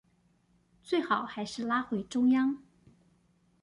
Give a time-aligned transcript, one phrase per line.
[0.81, 2.57] 最好還是拉回中央